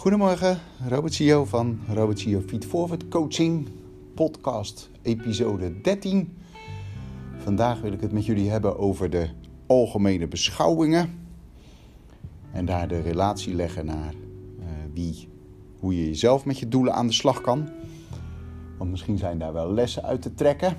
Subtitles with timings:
[0.00, 0.58] Goedemorgen,
[0.88, 3.68] Robert Sio van Robert Sio Feed Forward Coaching
[4.14, 6.36] Podcast, episode 13.
[7.38, 9.28] Vandaag wil ik het met jullie hebben over de
[9.66, 11.10] algemene beschouwingen.
[12.52, 15.28] En daar de relatie leggen naar uh, wie,
[15.78, 17.68] hoe je jezelf met je doelen aan de slag kan.
[18.78, 20.76] Want misschien zijn daar wel lessen uit te trekken.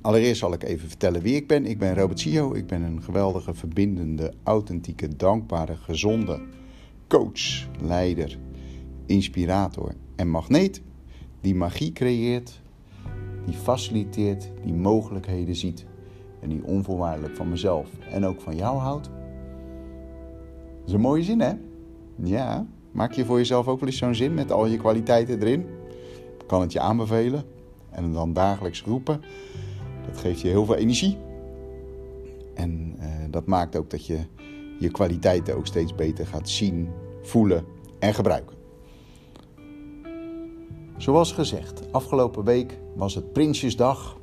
[0.00, 1.66] Allereerst zal ik even vertellen wie ik ben.
[1.66, 2.54] Ik ben Robert Sio.
[2.54, 6.40] Ik ben een geweldige, verbindende, authentieke, dankbare, gezonde
[7.12, 8.38] coach, leider,
[9.06, 10.82] inspirator en magneet
[11.40, 12.60] die magie creëert,
[13.46, 15.86] die faciliteert, die mogelijkheden ziet
[16.40, 19.10] en die onvoorwaardelijk van mezelf en ook van jou houdt.
[20.78, 21.52] Dat is een mooie zin, hè?
[22.22, 25.60] Ja, maak je voor jezelf ook wel eens zo'n zin met al je kwaliteiten erin?
[26.38, 27.44] Ik kan het je aanbevelen
[27.90, 29.20] en dan dagelijks roepen.
[30.06, 31.18] Dat geeft je heel veel energie.
[32.54, 34.18] En uh, dat maakt ook dat je
[34.82, 36.88] je kwaliteiten ook steeds beter gaat zien,
[37.22, 37.64] voelen
[37.98, 38.56] en gebruiken.
[40.96, 44.20] Zoals gezegd, afgelopen week was het Prinsjesdag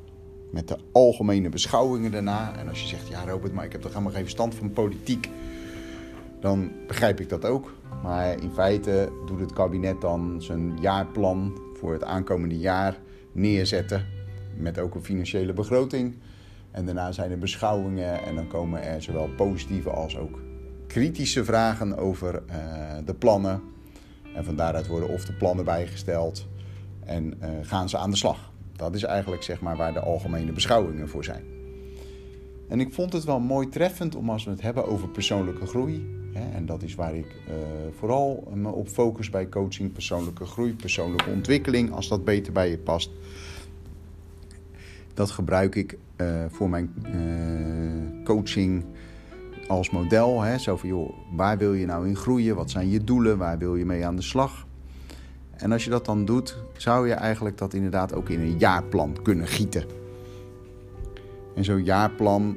[0.50, 2.56] met de algemene beschouwingen daarna.
[2.56, 5.28] En als je zegt, ja Robert, maar ik heb toch helemaal geen verstand van politiek,
[6.40, 7.72] dan begrijp ik dat ook.
[8.02, 12.98] Maar in feite doet het kabinet dan zijn jaarplan voor het aankomende jaar
[13.32, 14.06] neerzetten.
[14.56, 16.16] Met ook een financiële begroting.
[16.70, 20.38] En daarna zijn er beschouwingen en dan komen er zowel positieve als ook
[20.90, 22.54] kritische vragen over uh,
[23.04, 23.62] de plannen.
[24.34, 26.46] En van daaruit worden of de plannen bijgesteld
[27.04, 28.52] en uh, gaan ze aan de slag.
[28.76, 31.44] Dat is eigenlijk zeg maar waar de algemene beschouwingen voor zijn.
[32.68, 36.18] En ik vond het wel mooi treffend om als we het hebben over persoonlijke groei.
[36.32, 37.54] Hè, en dat is waar ik uh,
[37.98, 39.92] vooral me op focus bij coaching.
[39.92, 43.10] Persoonlijke groei, persoonlijke ontwikkeling, als dat beter bij je past.
[45.14, 45.98] Dat gebruik ik
[46.48, 46.92] voor mijn
[48.24, 48.84] coaching
[49.70, 50.40] als model.
[50.40, 50.58] Hè?
[50.58, 52.56] Zo van, joh, waar wil je nou in groeien?
[52.56, 53.38] Wat zijn je doelen?
[53.38, 54.66] Waar wil je mee aan de slag?
[55.56, 59.16] En als je dat dan doet, zou je eigenlijk dat inderdaad ook in een jaarplan
[59.22, 59.84] kunnen gieten.
[61.54, 62.56] En zo'n jaarplan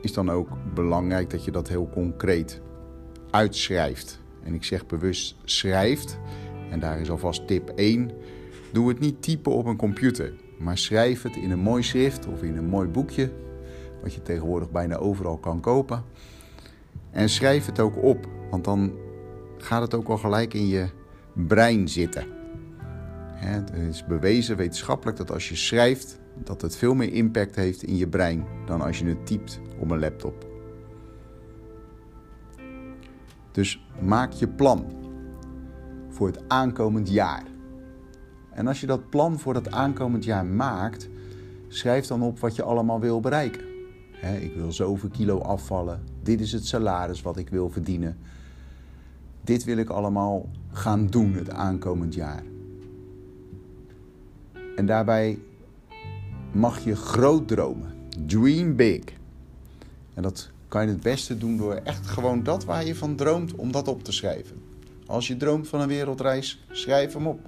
[0.00, 2.60] is dan ook belangrijk dat je dat heel concreet
[3.30, 4.20] uitschrijft.
[4.42, 6.18] En ik zeg bewust schrijft.
[6.70, 8.10] En daar is alvast tip 1.
[8.72, 12.42] Doe het niet typen op een computer, maar schrijf het in een mooi schrift of
[12.42, 13.32] in een mooi boekje,
[14.02, 16.04] wat je tegenwoordig bijna overal kan kopen.
[17.16, 18.92] En schrijf het ook op, want dan
[19.58, 20.88] gaat het ook al gelijk in je
[21.32, 22.26] brein zitten.
[23.34, 27.96] Het is bewezen wetenschappelijk dat als je schrijft, dat het veel meer impact heeft in
[27.96, 30.46] je brein dan als je het typt op een laptop.
[33.52, 34.86] Dus maak je plan
[36.08, 37.42] voor het aankomend jaar.
[38.50, 41.08] En als je dat plan voor dat aankomend jaar maakt,
[41.68, 43.75] schrijf dan op wat je allemaal wil bereiken.
[44.22, 46.02] Ik wil zoveel kilo afvallen.
[46.22, 48.18] Dit is het salaris wat ik wil verdienen.
[49.44, 52.42] Dit wil ik allemaal gaan doen het aankomend jaar.
[54.76, 55.38] En daarbij
[56.52, 57.94] mag je groot dromen.
[58.26, 59.04] Dream big.
[60.14, 63.54] En dat kan je het beste doen door echt gewoon dat waar je van droomt,
[63.54, 64.62] om dat op te schrijven.
[65.06, 67.40] Als je droomt van een wereldreis, schrijf hem op.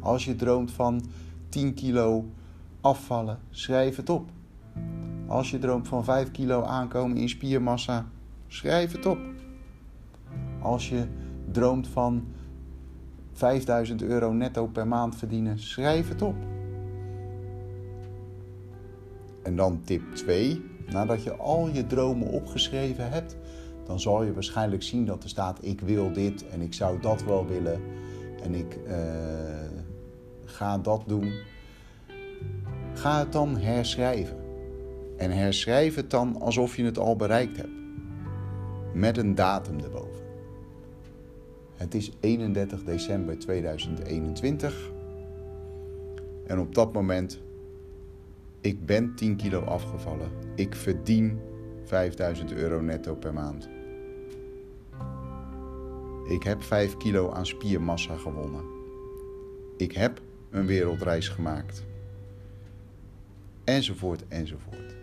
[0.00, 1.04] Als je droomt van
[1.48, 2.24] 10 kilo
[2.80, 4.30] afvallen, schrijf het op.
[5.28, 8.06] Als je droomt van 5 kilo aankomen in spiermassa,
[8.46, 9.18] schrijf het op.
[10.60, 11.06] Als je
[11.50, 12.26] droomt van
[13.32, 16.34] 5000 euro netto per maand verdienen, schrijf het op.
[19.42, 20.64] En dan tip 2.
[20.86, 23.36] Nadat je al je dromen opgeschreven hebt,
[23.86, 27.24] dan zal je waarschijnlijk zien dat er staat: Ik wil dit en ik zou dat
[27.24, 27.80] wel willen
[28.42, 28.94] en ik uh,
[30.44, 31.32] ga dat doen.
[32.94, 34.47] Ga het dan herschrijven.
[35.18, 37.76] En herschrijf het dan alsof je het al bereikt hebt.
[38.92, 40.26] Met een datum erboven.
[41.74, 44.90] Het is 31 december 2021.
[46.46, 47.40] En op dat moment,
[48.60, 50.30] ik ben 10 kilo afgevallen.
[50.54, 51.38] Ik verdien
[51.84, 53.68] 5000 euro netto per maand.
[56.28, 58.64] Ik heb 5 kilo aan spiermassa gewonnen.
[59.76, 60.20] Ik heb
[60.50, 61.84] een wereldreis gemaakt.
[63.64, 64.97] Enzovoort, enzovoort.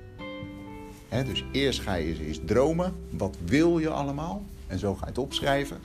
[1.09, 2.93] Dus eerst ga je eens dromen.
[3.09, 4.43] Wat wil je allemaal?
[4.67, 5.77] En zo ga je het opschrijven.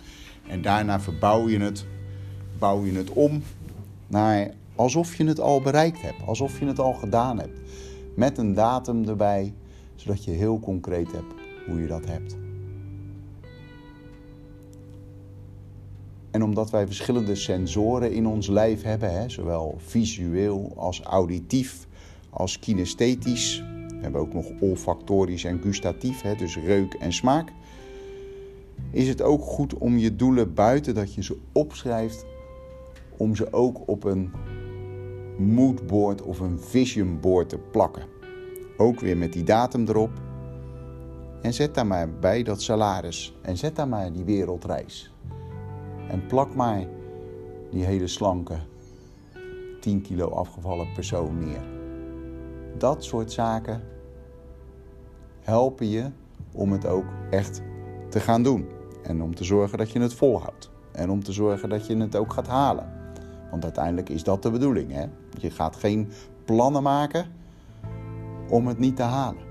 [0.47, 1.87] En daarna verbouw je het,
[2.59, 3.43] bouw je het om
[4.07, 7.61] naar alsof je het al bereikt hebt, alsof je het al gedaan hebt.
[8.15, 9.53] Met een datum erbij,
[9.95, 11.35] zodat je heel concreet hebt
[11.67, 12.37] hoe je dat hebt.
[16.31, 21.87] En omdat wij verschillende sensoren in ons lijf hebben, hè, zowel visueel als auditief
[22.31, 23.63] als kinesthetisch.
[24.01, 27.53] We hebben ook nog olfactorisch en gustatief, hè, dus reuk en smaak
[28.91, 32.27] is het ook goed om je doelen buiten dat je ze opschrijft,
[33.17, 34.33] om ze ook op een
[35.39, 38.03] moodboard of een visionboard te plakken.
[38.77, 40.11] Ook weer met die datum erop.
[41.43, 43.35] En zet daar maar bij dat salaris.
[43.43, 45.13] En zet daar maar die wereldreis.
[46.09, 46.87] En plak maar
[47.71, 48.59] die hele slanke
[49.81, 51.70] 10 kilo afgevallen persoon neer.
[52.79, 53.83] Dat soort zaken
[55.41, 56.11] helpen je
[56.53, 57.63] om het ook echt
[58.09, 58.69] te gaan doen.
[59.03, 60.71] En om te zorgen dat je het volhoudt.
[60.93, 62.93] En om te zorgen dat je het ook gaat halen.
[63.51, 64.93] Want uiteindelijk is dat de bedoeling.
[64.93, 65.05] Hè?
[65.39, 66.09] Je gaat geen
[66.45, 67.27] plannen maken
[68.49, 69.49] om het niet te halen.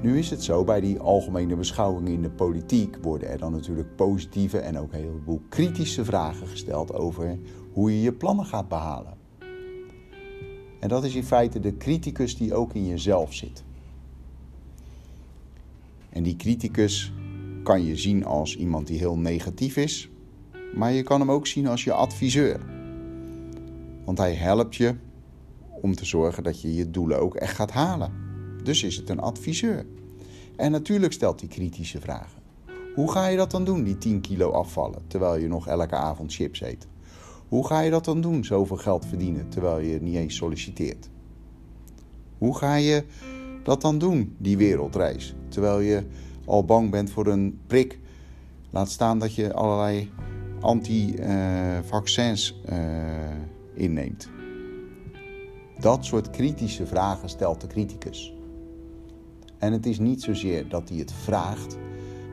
[0.00, 3.96] Nu is het zo, bij die algemene beschouwingen in de politiek worden er dan natuurlijk
[3.96, 7.38] positieve en ook een heleboel kritische vragen gesteld over
[7.74, 9.16] hoe je je plannen gaat behalen.
[10.80, 13.64] En dat is in feite de criticus die ook in jezelf zit.
[16.10, 17.12] En die criticus
[17.62, 20.10] kan je zien als iemand die heel negatief is,
[20.74, 22.60] maar je kan hem ook zien als je adviseur.
[24.04, 24.94] Want hij helpt je
[25.82, 28.12] om te zorgen dat je je doelen ook echt gaat halen.
[28.62, 29.86] Dus is het een adviseur.
[30.56, 32.42] En natuurlijk stelt hij kritische vragen.
[32.94, 36.34] Hoe ga je dat dan doen, die 10 kilo afvallen, terwijl je nog elke avond
[36.34, 36.86] chips eet?
[37.54, 41.08] Hoe ga je dat dan doen, zoveel geld verdienen, terwijl je niet eens solliciteert?
[42.38, 43.04] Hoe ga je
[43.62, 46.02] dat dan doen, die wereldreis, terwijl je
[46.44, 47.98] al bang bent voor een prik?
[48.70, 50.10] Laat staan dat je allerlei
[50.60, 52.78] anti-vaccins uh,
[53.74, 54.28] inneemt.
[55.78, 58.34] Dat soort kritische vragen stelt de criticus.
[59.58, 61.78] En het is niet zozeer dat hij het vraagt,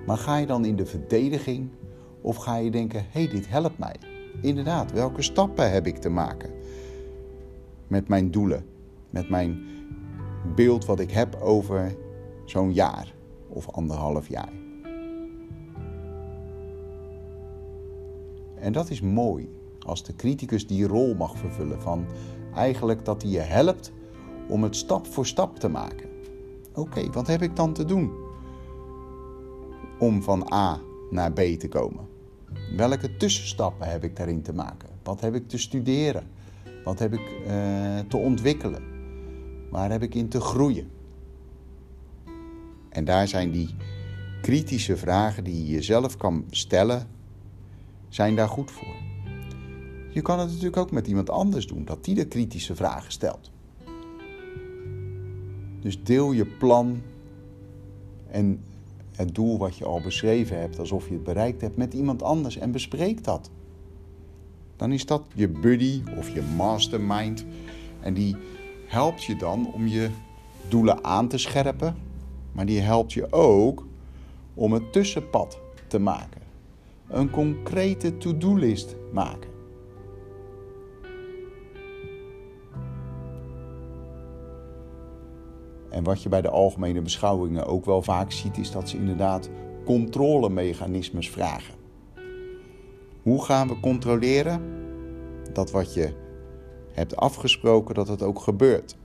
[0.06, 1.70] maar ga je dan in de verdediging
[2.22, 4.11] of ga je denken: hé, hey, dit helpt mij.
[4.42, 6.50] Inderdaad, welke stappen heb ik te maken
[7.88, 8.66] met mijn doelen,
[9.10, 9.60] met mijn
[10.56, 11.96] beeld wat ik heb over
[12.46, 13.14] zo'n jaar
[13.48, 14.54] of anderhalf jaar.
[18.56, 19.50] En dat is mooi
[19.86, 22.06] als de criticus die rol mag vervullen van
[22.56, 23.92] eigenlijk dat hij je helpt
[24.48, 26.10] om het stap voor stap te maken.
[26.74, 28.12] Oké, wat heb ik dan te doen
[30.00, 30.80] om van A
[31.10, 32.11] naar B te komen?
[32.76, 34.90] Welke tussenstappen heb ik daarin te maken?
[35.04, 36.28] Wat heb ik te studeren?
[36.84, 38.84] Wat heb ik uh, te ontwikkelen?
[39.70, 40.92] Waar heb ik in te groeien?
[42.90, 43.76] En daar zijn die
[44.42, 47.08] kritische vragen die je jezelf kan stellen,
[48.10, 48.96] zijn daar goed voor.
[50.10, 53.52] Je kan het natuurlijk ook met iemand anders doen, dat die de kritische vragen stelt.
[55.80, 57.02] Dus deel je plan
[58.28, 58.64] en
[59.22, 62.58] het doel wat je al beschreven hebt, alsof je het bereikt hebt, met iemand anders
[62.58, 63.50] en bespreek dat.
[64.76, 67.46] Dan is dat je buddy of je mastermind.
[68.00, 68.36] En die
[68.88, 70.10] helpt je dan om je
[70.68, 71.96] doelen aan te scherpen,
[72.52, 73.86] maar die helpt je ook
[74.54, 76.42] om het tussenpad te maken.
[77.08, 79.51] Een concrete to-do-list maken.
[85.92, 89.50] En wat je bij de algemene beschouwingen ook wel vaak ziet, is dat ze inderdaad
[89.86, 91.74] controlemechanismes vragen.
[93.22, 94.62] Hoe gaan we controleren
[95.54, 96.14] dat wat je
[96.92, 98.98] hebt afgesproken, dat het ook gebeurt?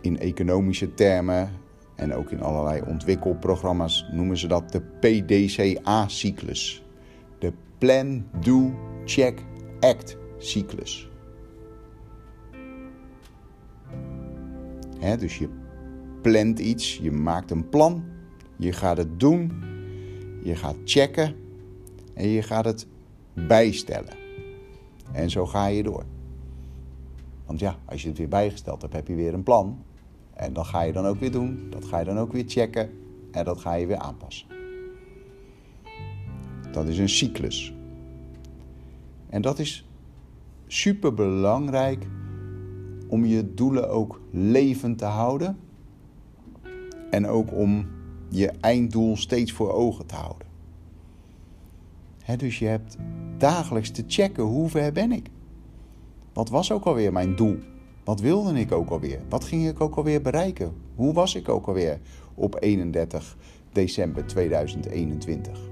[0.00, 1.52] In economische termen
[1.96, 6.84] en ook in allerlei ontwikkelprogramma's noemen ze dat de PDCA-cyclus.
[7.38, 8.72] De Plan, Do,
[9.04, 9.42] Check,
[15.00, 15.48] Dus je
[16.22, 18.04] plant iets, je maakt een plan,
[18.56, 19.52] je gaat het doen,
[20.42, 21.34] je gaat checken
[22.14, 22.86] en je gaat het
[23.32, 24.14] bijstellen.
[25.12, 26.04] En zo ga je door.
[27.46, 29.84] Want ja, als je het weer bijgesteld hebt, heb je weer een plan.
[30.34, 32.90] En dat ga je dan ook weer doen, dat ga je dan ook weer checken
[33.32, 34.46] en dat ga je weer aanpassen.
[36.72, 37.74] Dat is een cyclus.
[39.28, 39.88] En dat is
[40.66, 42.06] super belangrijk
[43.10, 45.58] om je doelen ook levend te houden.
[47.10, 47.86] En ook om
[48.28, 50.48] je einddoel steeds voor ogen te houden.
[52.36, 52.96] dus je hebt
[53.38, 55.30] dagelijks te checken hoe ver ben ik.
[56.32, 57.58] Wat was ook alweer mijn doel?
[58.04, 59.20] Wat wilde ik ook alweer?
[59.28, 60.72] Wat ging ik ook alweer bereiken?
[60.94, 62.00] Hoe was ik ook alweer
[62.34, 63.36] op 31
[63.72, 65.69] december 2021?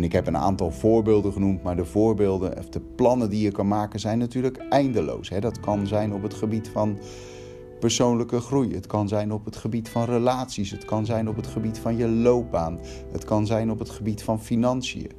[0.00, 3.50] En ik heb een aantal voorbeelden genoemd, maar de voorbeelden of de plannen die je
[3.50, 5.28] kan maken zijn natuurlijk eindeloos.
[5.40, 6.98] Dat kan zijn op het gebied van
[7.80, 11.46] persoonlijke groei, het kan zijn op het gebied van relaties, het kan zijn op het
[11.46, 12.78] gebied van je loopbaan,
[13.12, 15.10] het kan zijn op het gebied van financiën.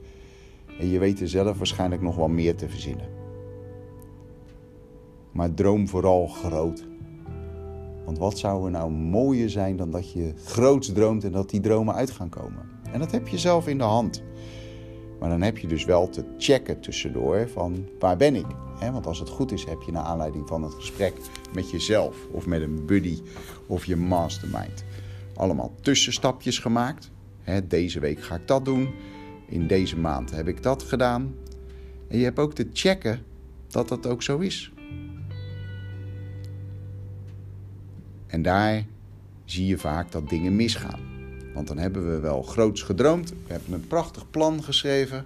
[0.79, 3.09] En je weet er zelf waarschijnlijk nog wel meer te verzinnen.
[5.31, 6.87] Maar droom vooral groot.
[8.05, 11.59] Want wat zou er nou mooier zijn dan dat je groots droomt en dat die
[11.59, 12.69] dromen uit gaan komen?
[12.91, 14.23] En dat heb je zelf in de hand.
[15.21, 18.45] Maar dan heb je dus wel te checken tussendoor van waar ben ik?
[18.79, 21.13] Want als het goed is, heb je naar aanleiding van het gesprek
[21.53, 23.21] met jezelf of met een buddy
[23.67, 24.83] of je mastermind
[25.41, 27.11] allemaal tussenstapjes gemaakt.
[27.63, 28.89] Deze week ga ik dat doen.
[29.47, 31.35] In deze maand heb ik dat gedaan.
[32.07, 33.19] En je hebt ook te checken
[33.67, 34.71] dat dat ook zo is.
[38.27, 38.85] En daar
[39.45, 41.10] zie je vaak dat dingen misgaan.
[41.53, 45.25] Want dan hebben we wel groots gedroomd, we hebben een prachtig plan geschreven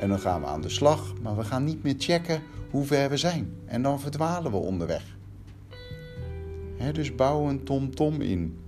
[0.00, 3.08] en dan gaan we aan de slag, maar we gaan niet meer checken hoe ver
[3.08, 3.52] we zijn.
[3.64, 5.16] En dan verdwalen we onderweg.
[6.92, 8.58] dus bouw een tom-tom in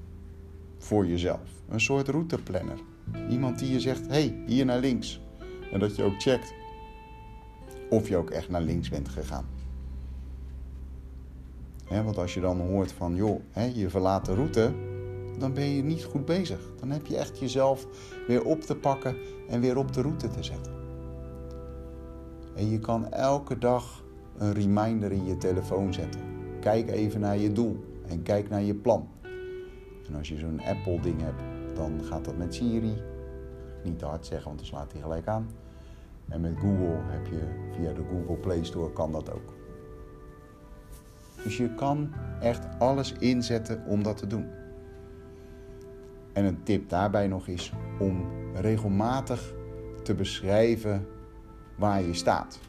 [0.78, 1.48] voor jezelf.
[1.68, 2.78] Een soort routeplanner.
[3.30, 5.20] Iemand die je zegt, hey, hier naar links.
[5.72, 6.54] En dat je ook checkt
[7.90, 9.46] of je ook echt naar links bent gegaan.
[11.88, 13.40] want als je dan hoort van, joh,
[13.74, 14.72] je verlaat de route,
[15.38, 16.60] dan ben je niet goed bezig.
[16.80, 17.86] Dan heb je echt jezelf
[18.26, 19.16] weer op te pakken
[19.48, 20.72] en weer op de route te zetten.
[22.54, 24.04] En je kan elke dag
[24.36, 26.20] een reminder in je telefoon zetten.
[26.60, 29.08] Kijk even naar je doel en kijk naar je plan.
[30.08, 31.42] En als je zo'n Apple-ding hebt,
[31.74, 33.02] dan gaat dat met Siri.
[33.84, 35.48] Niet te hard zeggen, want dan slaat hij gelijk aan.
[36.28, 37.40] En met Google heb je
[37.76, 39.54] via de Google Play Store kan dat ook.
[41.42, 44.46] Dus je kan echt alles inzetten om dat te doen.
[46.38, 49.54] En een tip daarbij nog is om regelmatig
[50.02, 51.06] te beschrijven
[51.76, 52.60] waar je staat.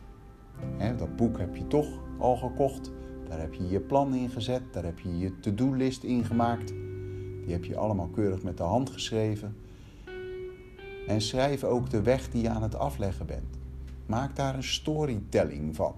[0.98, 2.92] dat boek heb je toch al gekocht.
[3.28, 4.62] Daar heb je je plan in gezet.
[4.72, 6.68] Daar heb je je to-do-list in gemaakt.
[7.44, 9.56] Die heb je allemaal keurig met de hand geschreven.
[11.08, 13.58] En schrijf ook de weg die je aan het afleggen bent.
[14.06, 15.94] Maak daar een storytelling van.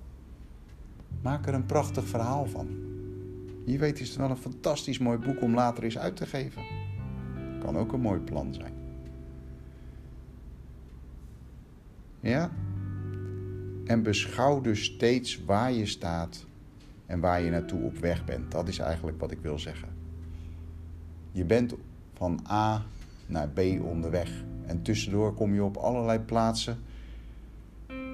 [1.21, 2.67] Maak er een prachtig verhaal van.
[3.65, 6.81] Wie weet is het wel een fantastisch mooi boek om later eens uit te geven.
[7.61, 8.73] Kan ook een mooi plan zijn.
[12.19, 12.51] Ja?
[13.85, 16.45] En beschouw dus steeds waar je staat
[17.05, 18.51] en waar je naartoe op weg bent.
[18.51, 19.89] Dat is eigenlijk wat ik wil zeggen.
[21.31, 21.75] Je bent
[22.13, 22.83] van A
[23.25, 24.43] naar B onderweg.
[24.65, 26.77] En tussendoor kom je op allerlei plaatsen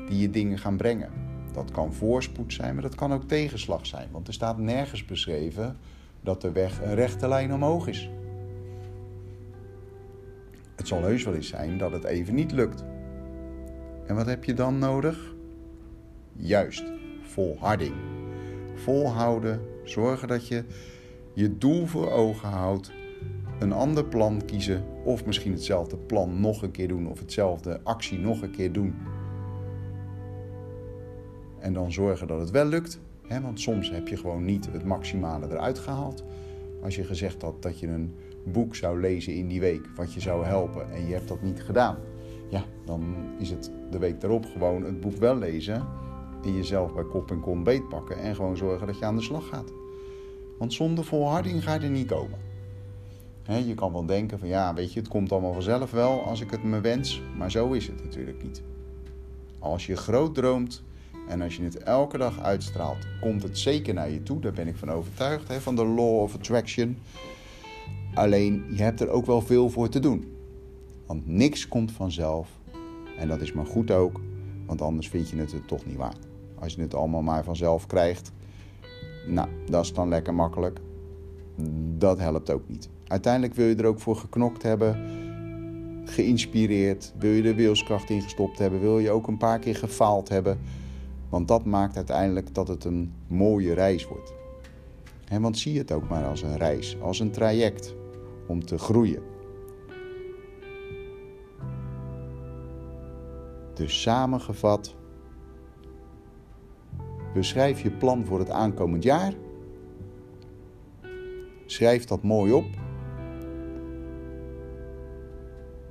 [0.07, 1.09] die je dingen gaan brengen.
[1.51, 4.07] Dat kan voorspoed zijn, maar dat kan ook tegenslag zijn.
[4.11, 5.77] Want er staat nergens beschreven
[6.21, 8.09] dat de weg een rechte lijn omhoog is.
[10.87, 12.83] Het zal heus wel eens zijn dat het even niet lukt.
[14.05, 15.35] En wat heb je dan nodig?
[16.33, 16.83] Juist,
[17.21, 17.93] volharding.
[18.75, 20.63] Volhouden, zorgen dat je
[21.33, 22.91] je doel voor ogen houdt,
[23.59, 28.19] een ander plan kiezen of misschien hetzelfde plan nog een keer doen of hetzelfde actie
[28.19, 28.95] nog een keer doen.
[31.59, 34.85] En dan zorgen dat het wel lukt, hè, want soms heb je gewoon niet het
[34.85, 36.23] maximale eruit gehaald.
[36.83, 38.13] Als je gezegd had dat je een
[38.51, 41.63] boek zou lezen in die week wat je zou helpen en je hebt dat niet
[41.63, 41.97] gedaan,
[42.49, 45.87] ja, dan is het de week daarop gewoon het boek wel lezen
[46.43, 49.21] en jezelf bij kop en kom beet pakken en gewoon zorgen dat je aan de
[49.21, 49.71] slag gaat.
[50.57, 52.39] Want zonder volharding ga je er niet komen.
[53.65, 56.51] je kan wel denken van ja, weet je, het komt allemaal vanzelf wel als ik
[56.51, 58.61] het me wens, maar zo is het natuurlijk niet.
[59.59, 60.83] Als je groot droomt
[61.27, 64.39] en als je het elke dag uitstraalt, komt het zeker naar je toe.
[64.39, 66.97] Daar ben ik van overtuigd, van de law of attraction.
[68.17, 70.25] Alleen je hebt er ook wel veel voor te doen.
[71.05, 72.49] Want niks komt vanzelf.
[73.17, 74.21] En dat is maar goed ook,
[74.65, 76.27] want anders vind je het er toch niet waard.
[76.59, 78.31] Als je het allemaal maar vanzelf krijgt,
[79.27, 80.79] nou, dat is dan lekker makkelijk.
[81.97, 82.89] Dat helpt ook niet.
[83.07, 84.95] Uiteindelijk wil je er ook voor geknokt hebben,
[86.05, 90.29] geïnspireerd, wil je er wilskracht in gestopt hebben, wil je ook een paar keer gefaald
[90.29, 90.59] hebben.
[91.29, 94.33] Want dat maakt uiteindelijk dat het een mooie reis wordt.
[95.27, 97.95] En want zie het ook maar als een reis, als een traject
[98.47, 99.23] om te groeien.
[103.73, 104.95] Dus samengevat,
[107.33, 109.33] beschrijf je plan voor het aankomend jaar.
[111.65, 112.65] Schrijf dat mooi op.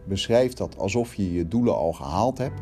[0.05, 2.61] Beschrijf dat alsof je je doelen al gehaald hebt.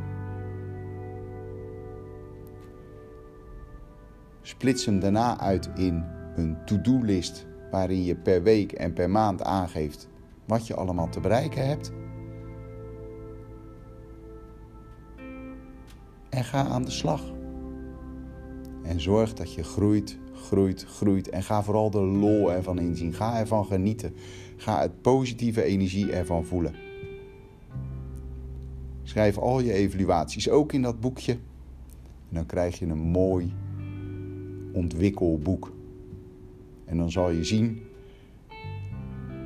[4.42, 6.04] Splits hem daarna uit in
[6.36, 10.08] een to-do-list waarin je per week en per maand aangeeft
[10.44, 11.92] wat je allemaal te bereiken hebt.
[16.28, 17.32] En ga aan de slag.
[18.82, 21.28] En zorg dat je groeit, groeit, groeit.
[21.28, 23.12] En ga vooral de lol ervan inzien.
[23.12, 24.14] Ga ervan genieten.
[24.56, 26.74] Ga het positieve energie ervan voelen.
[29.02, 31.32] Schrijf al je evaluaties ook in dat boekje.
[32.28, 33.52] En dan krijg je een mooi
[34.72, 35.72] ontwikkelboek.
[36.84, 37.82] En dan zal je zien